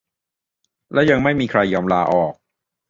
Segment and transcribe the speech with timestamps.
[0.93, 2.33] และยังไม่มีใครยอมลาออก